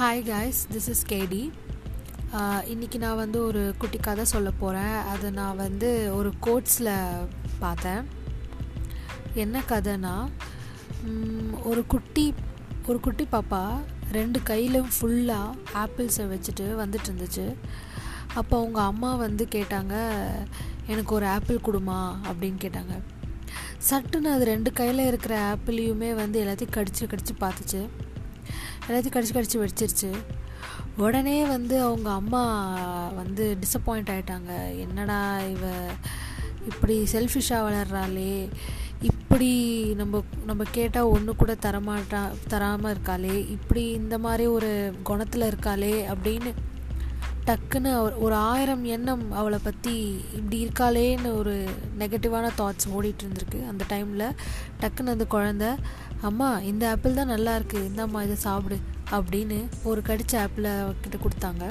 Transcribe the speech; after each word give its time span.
Hi 0.00 0.28
guys 0.30 0.66
this 0.72 0.88
is 0.88 1.06
KD 1.06 1.50
இன்றைக்கி 2.72 2.96
நான் 2.98 3.16
வந்து 3.16 3.46
ஒரு 3.46 3.74
குட்டி 3.78 3.98
கதை 3.98 4.24
சொல்ல 4.24 4.50
போகிறேன் 4.50 4.94
அதை 5.12 5.30
நான் 5.30 5.56
வந்து 5.56 6.16
ஒரு 6.16 6.32
கோட்ஸில் 6.42 6.90
பார்த்தேன். 7.58 8.02
என்ன 9.34 9.62
கதைனா 9.68 10.28
ஒரு 11.62 11.86
குட்டி 11.86 12.34
ஒரு 12.86 13.00
குட்டி 13.00 13.28
பாப்பா 13.32 13.62
ரெண்டு 14.12 14.42
கையிலும் 14.42 14.88
ஃபுல்லாக 15.00 15.56
ஆப்பிள்ஸை 15.74 16.24
வச்சுட்டு 16.32 16.66
வந்துட்டு 16.82 17.10
இருந்துச்சு. 17.10 17.54
அப்போ 18.34 18.58
அவங்க 18.58 18.80
அம்மா 18.80 19.14
வந்து 19.14 19.48
கேட்டாங்க 19.50 19.94
எனக்கு 20.86 21.14
ஒரு 21.14 21.26
ஆப்பிள் 21.26 21.64
கொடுமா? 21.66 22.00
அப்படின்னு 22.32 22.60
கேட்டாங்க. 22.64 23.02
சட்டுன்னு 23.90 24.34
அது 24.34 24.44
ரெண்டு 24.44 24.72
கையில் 24.72 25.06
இருக்கிற 25.06 25.56
ஆப்பிளையுமே 25.56 26.14
வந்து 26.14 26.44
எல்லாத்தையும் 26.44 26.76
கடிச்சு 26.76 27.08
கடிச்சு 27.08 27.34
பார்த்துச்சு. 27.40 27.88
எல்லாத்தையும் 28.88 29.16
கடிச்சு 29.16 29.34
கடிச்சு 29.34 29.66
வெடிச்சிருச்சு. 29.66 30.10
உடனே 30.96 31.44
வந்து 31.44 31.80
அவங்க 31.80 32.10
அம்மா 32.10 32.44
வந்து 33.10 33.56
டிசப்பாயிண்ட் 33.60 34.10
ஆயிட்டாங்க. 34.14 34.78
என்னடா 34.78 35.40
இவ 35.40 35.66
இப்படி 36.66 37.06
செல்ஃபிஷாக 37.12 37.66
வளர்றாளே. 37.68 38.48
இப்படி 39.00 39.50
நம்ம 39.94 40.22
நம்ம 40.46 40.64
கேட்டால் 40.70 41.02
ஒன்று 41.02 41.36
கூட 41.36 41.56
தரமாட்டா 41.62 42.20
தராமல் 42.48 42.96
இருக்காளே. 42.96 43.50
இப்படி 43.50 43.84
இந்த 43.90 44.18
மாதிரி 44.18 44.46
ஒரு 44.46 44.94
குணத்தில் 45.02 45.48
இருக்காளே 45.50 46.14
அப்படின்னு 46.14 46.52
டக்குன்னு 47.46 47.90
அவர் 47.98 48.14
ஒரு 48.14 48.34
ஆயிரம் 48.34 48.84
எண்ணம் 48.84 49.32
அவளை 49.32 49.58
பற்றி 49.62 49.92
இப்படி 50.34 50.56
இருக்காளேன்னு 50.64 51.30
ஒரு 51.36 51.54
நெகட்டிவான 51.98 52.46
தாட்ஸ் 52.58 52.88
ஓடிட்டு 52.96 53.24
இருந்திருக்கு 53.24 53.58
அந்த 53.68 53.84
டைமில் 53.88 54.24
டக்குன்னு 54.80 55.14
அந்த 55.14 55.26
குழந்த 55.30 55.66
அம்மா 56.20 56.48
இந்த 56.70 56.88
ஆப்பிள் 56.90 57.14
தான் 57.14 57.32
நல்லா 57.34 57.54
இருக்கு. 57.54 57.78
இந்தாம்மா 57.88 58.22
இதை 58.22 58.36
சாப்பிடு 58.36 58.78
அப்படின்னு 59.10 59.58
ஒரு 59.82 60.02
கடிச்ச 60.06 60.34
ஆப்பிளை 60.40 60.72
கிட்ட 61.00 61.18
கொடுத்தாங்க. 61.24 61.64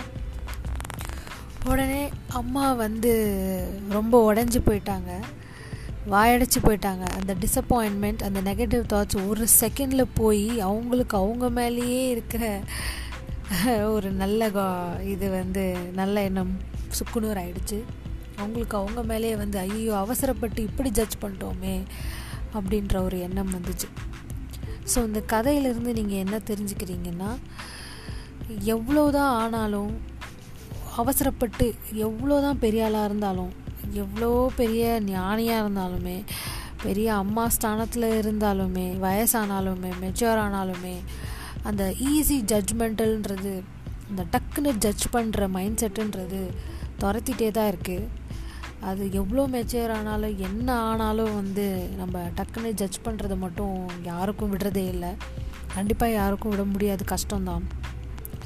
உடனே 1.69 2.09
அம்மா 2.41 2.73
வந்து 2.73 3.13
ரொம்ப 3.89 4.33
உடஞ்சி 4.33 4.59
போயிட்டாங்க. 4.65 5.11
வாயடைச்சு 6.09 6.59
போயிட்டாங்க. 6.63 7.05
அந்த 7.17 7.35
டிசப்பாயின்மெண்ட் 7.43 8.21
அந்த 8.27 8.41
நெகட்டிவ் 8.41 8.83
தாட்ஸ் 8.93 9.29
ஒரு 9.29 9.47
செகண்டில் 9.59 10.13
போய் 10.13 10.59
அவங்களுக்கு 10.59 11.17
அவங்க 11.17 11.49
மேலேயே 11.49 12.09
இருக்கிற 12.09 12.59
ஒரு 13.89 14.11
நல்ல 14.11 14.49
கா- 14.49 15.01
இது 15.03 15.29
வந்து 15.29 15.63
நல்ல 15.93 16.21
எண்ணம் 16.21 16.53
சுக்குநூறு 16.99 17.39
ஆயிடுச்சு. 17.41 17.77
அவங்களுக்கு 18.37 18.77
அவங்க 18.77 19.03
மேலேயே 19.03 19.35
வந்து 19.35 19.59
ஐயோ 19.59 19.93
அவசரப்பட்டு 19.95 20.61
இப்படி 20.61 20.89
ஜட்ஜ் 20.89 21.21
பண்ணிட்டோமே 21.21 21.75
அப்படின்ற 22.53 23.03
ஒரு 23.03 23.19
எண்ணம் 23.19 23.53
வந்துச்சு. 23.53 23.87
ஸோ 24.93 25.05
இந்த 25.05 25.19
கதையிலேருந்து 25.33 25.93
நீங்கள் 25.93 26.17
என்ன 26.17 26.39
தெரிஞ்சுக்கிறீங்கன்னா 26.47 27.29
எவ்வளோதான் 28.65 29.33
ஆனாலும் 29.35 29.93
அவசரப்பட்டு 30.95 31.65
எவ்வளோதான் 31.93 32.59
பெரிய 32.59 32.85
ஆளாக 32.85 33.05
இருந்தாலும் 33.05 33.53
எவ்வளோ 33.93 34.51
பெரிய 34.55 34.99
ஞானியாக 35.05 35.63
இருந்தாலுமே 35.63 36.17
பெரிய 36.83 37.15
அம்மா 37.15 37.49
ஸ்தானத்தில் 37.49 38.21
இருந்தாலுமே 38.21 38.99
வயசானாலுமே 38.99 39.91
மெச்சூர் 40.01 40.41
ஆனாலுமே 40.41 40.95
அந்த 41.69 41.83
ஈஸி 42.11 42.37
ஜட்ஜ்மெண்டல்ன்றது 42.51 43.53
அந்த 44.09 44.23
டக்குன்னு 44.33 44.71
ஜட்ஜ் 44.85 45.05
பண்ணுற 45.15 45.47
மைண்ட் 45.55 45.81
செட்டுன்றது 45.83 46.41
துரத்திட்டே 47.01 47.49
தான் 47.57 47.69
இருக்குது 47.71 48.11
அது 48.89 49.03
எவ்வளோ 49.19 49.43
மெச்சூர் 49.53 49.91
ஆனாலும் 49.97 50.35
என்ன 50.47 50.67
ஆனாலும் 50.89 51.33
வந்து 51.39 51.65
நம்ம 52.01 52.21
டக்குன்னு 52.37 52.71
ஜட்ஜ் 52.81 52.99
பண்ணுறதை 53.05 53.35
மட்டும் 53.45 53.77
யாருக்கும் 54.11 54.51
விடுறதே 54.53 54.83
இல்லை. 54.93 55.11
கண்டிப்பாக 55.75 56.17
யாருக்கும் 56.19 56.51
விட 56.53 56.63
முடியாது 56.73 57.03
கஷ்டம்தான். 57.13 57.65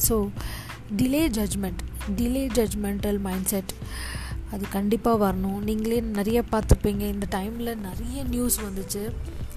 So 0.05 0.15
delay 0.99 1.23
judgment 1.37 1.81
delay 2.19 2.43
judgmental 2.59 3.19
mindset 3.53 3.73
அது 4.53 4.63
கண்டிப்பாக 4.77 5.21
வரணும். 5.25 5.59
நீங்களே 5.69 5.99
நிறைய 6.19 6.39
பார்த்துப்பீங்க 6.53 7.03
இந்த 7.15 7.25
டைமில் 7.35 7.71
நிறைய 7.87 8.23
நியூஸ் 8.33 8.57
வந்துச்சு. 8.67 9.03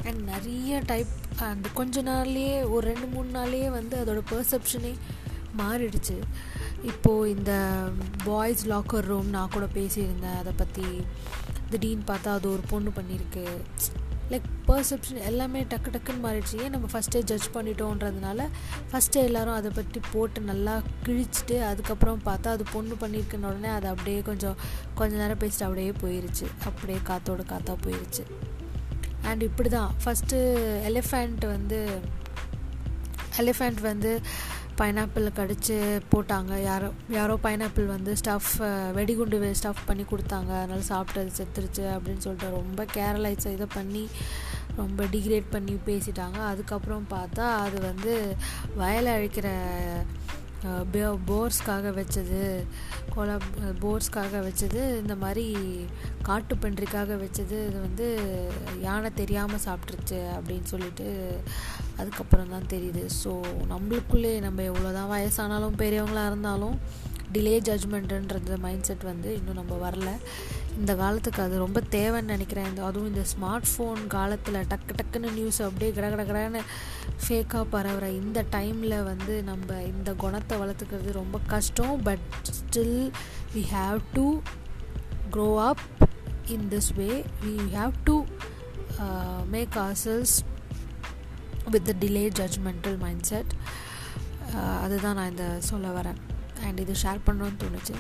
அண்ட் 0.06 0.22
நிறைய 0.32 0.82
டைப் 0.86 1.12
அந்த 1.38 1.68
கொஞ்ச 1.74 2.02
நாள்லேயே 2.02 2.70
ஒரு 2.70 2.84
ரெண்டு 2.92 3.06
மூணு 3.06 3.30
நாள்லேயே 3.38 3.70
வந்து 3.70 3.96
அதோட 4.02 4.20
பர்செப்ஷனே 4.30 4.92
மாறிடுச்சு. 5.58 6.16
இப்போது 6.82 7.30
இந்த 7.36 7.52
பாய்ஸ் 8.24 8.62
லாக்கர் 8.68 9.08
ரூம் 9.10 9.28
நான் 9.28 9.52
கூட 9.52 9.66
பேசியிருந்தேன். 9.74 10.38
அதை 10.38 10.52
பற்றி 10.56 10.86
திடீர்னு 11.70 12.04
பார்த்தா 12.06 12.30
அது 12.38 12.52
ஒரு 12.52 12.62
பொண்ணு 12.68 12.90
பண்ணியிருக்கு. 12.96 13.44
லைக் 14.30 14.48
பர்செப்ஷன் 14.68 15.20
எல்லாமே 15.30 15.60
டக்கு 15.62 15.90
டக்குன்னு 15.94 16.22
மாறிடுச்சு. 16.26 16.56
ஏன் 16.62 16.70
நம்ம 16.70 16.86
ஃபஸ்ட்டே 16.92 17.20
ஜட்ஜ் 17.30 17.48
பண்ணிட்டோன்றதுனால 17.54 18.46
ஃபஸ்ட்டே 18.92 19.20
எல்லோரும் 19.28 19.54
அதை 19.54 19.70
பற்றி 19.74 20.00
போட்டு 20.12 20.40
நல்லா 20.40 20.74
கிழிச்சிட்டு 21.06 21.56
அதுக்கப்புறம் 21.70 22.22
பார்த்தா 22.24 22.54
அது 22.56 22.64
பொண்ணு 22.72 22.94
பண்ணியிருக்குன்னு 23.00 23.50
உடனே 23.50 23.68
அது 23.68 23.88
அப்படியே 23.88 24.20
கொஞ்சம் 24.20 24.56
கொஞ்ச 24.94 25.16
நேரம் 25.16 25.38
பேசிட்டு 25.38 25.68
அப்படியே 25.68 25.92
போயிருச்சு. 26.04 26.48
அப்படியே 26.64 26.98
காத்தோட 27.10 27.44
காத்தா 27.52 27.76
போயிருச்சு. 27.86 28.24
அண்ட் 29.28 29.42
இப்படி 29.42 29.68
தான் 29.68 29.92
ஃபஸ்ட்டு 30.04 30.38
எலிஃபண்ட் 30.90 31.44
வந்து 31.54 31.80
எலிஃபண்ட் 33.38 33.80
வந்து 33.80 34.10
பைனாப்பிள் 34.80 35.26
கடிச்சு 35.38 35.76
போட்டாங்க. 36.12 36.52
யாரோ 36.62 36.88
யாரோ 37.08 37.34
பைனாப்பிள் 37.42 37.86
வந்து 37.86 38.12
ஸ்டஃப் 38.20 38.52
வெடிகுண்டு 38.92 39.38
ஸ்டஃப் 39.62 39.82
பண்ணி 39.86 40.04
கொடுத்தாங்க. 40.10 40.50
அதனால் 40.60 40.88
சாப்பிட்டு 40.90 41.32
செத்துருச்சு 41.38 41.84
அப்படின்னு 41.94 42.24
சொல்லிட்டு 42.26 42.56
ரொம்ப 42.60 42.86
கேரலைட்ஸை 42.94 43.52
இதை 43.56 43.66
பண்ணி 43.74 44.04
ரொம்ப 44.76 45.04
டிகிரேட் 45.14 45.48
பண்ணி 45.50 45.74
பேசிட்டாங்க. 45.86 46.38
அதுக்கப்புறம் 46.52 47.06
பார்த்தா 47.10 47.46
அது 47.64 47.80
வந்து 47.80 48.36
வயலை 48.76 49.12
அழிக்கிற 49.18 49.48
போர்ஸ்க்காக 50.62 51.90
வச்சது 51.90 52.64
கொலை 53.14 53.36
போர்ஸ்க்காக 53.80 54.50
வச்சது 54.50 54.98
இந்த 55.00 55.14
மாதிரி 55.14 55.76
காட்டு 56.22 56.54
பன்றிக்காக 56.54 57.16
வச்சது 57.16 57.66
இது 57.66 57.80
வந்து 57.80 58.18
யானை 58.80 59.10
தெரியாமல் 59.14 59.64
சாப்பிட்ருச்சு 59.64 60.20
அப்படின்னு 60.36 60.64
சொல்லிட்டு 60.64 61.40
அதுக்கப்புறம் 61.96 62.48
தான் 62.48 62.68
தெரியுது. 62.68 63.06
ஸோ 63.24 63.42
நம்மளுக்குள்ளே 63.68 64.40
நம்ம 64.40 64.62
எவ்வளோ 64.62 64.92
தான் 64.92 65.10
வயசானாலும் 65.10 65.76
பெரியவங்களாக 65.76 66.26
இருந்தாலும் 66.26 66.78
டிலே 67.34 67.54
ஜட்ஜ்மெண்ட்டுன்றது 67.68 68.56
மைண்ட் 68.64 68.86
செட் 68.88 69.04
வந்து 69.10 69.28
இன்னும் 69.38 69.58
நம்ம 69.60 69.74
வரல. 69.84 70.10
இந்த 70.80 70.92
காலத்துக்கு 71.00 71.40
அது 71.44 71.56
ரொம்ப 71.64 71.78
தேவைன்னு 71.94 72.32
நினைக்கிறேன். 72.34 72.68
இந்த 72.70 72.82
அதுவும் 72.88 73.10
இந்த 73.12 73.24
ஸ்மார்ட் 73.32 73.68
ஃபோன் 73.72 74.00
காலத்தில் 74.14 74.58
டக்கு 74.72 74.92
டக்குன்னு 75.00 75.32
நியூஸ் 75.38 75.60
அப்படியே 75.66 75.90
கிட 75.96 76.06
கட 76.12 76.24
கடன்னு 76.30 76.62
ஃபேக்காக 77.24 77.64
பரவுற 77.74 78.06
இந்த 78.20 78.38
டைமில் 78.56 78.96
வந்து 79.10 79.34
நம்ம 79.50 79.80
இந்த 79.92 80.12
குணத்தை 80.24 80.56
வளர்த்துக்கிறது 80.62 81.18
ரொம்ப 81.20 81.40
கஷ்டம். 81.54 81.94
But 82.08 82.26
still 82.58 82.98
we 83.54 83.64
have 83.76 84.00
to 84.16 84.26
grow 85.36 85.48
up 85.68 85.84
in 86.56 86.66
this 86.74 86.90
way 87.00 87.10
we 87.44 87.54
have 87.78 87.94
to 88.08 88.16
make 89.54 89.78
ourselves 89.84 90.34
with 91.72 91.86
the 91.88 91.92
delay 92.02 92.24
judgmental 92.40 92.96
mindset 93.30 93.52
அதுதான் 94.84 95.16
நான் 95.18 95.32
இந்த 95.32 95.46
சொல்ல 95.70 95.88
வரேன். 95.98 96.18
அண்ட் 96.62 96.78
இது 96.78 96.92
ஷேர் 97.02 97.20
பண்ணணும்னு 97.26 97.60
தோணுச்சு. 97.62 97.94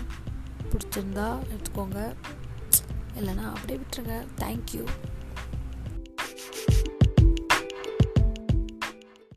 பிடிச்சிருந்தா 0.70 1.26
எடுத்துக்கோங்க. 1.52 2.14
இல்லைனா 3.18 3.44
அப்படியே 3.54 3.78
விட்டுருங்க. 3.78 4.26
தேங்க்யூ 4.36 4.84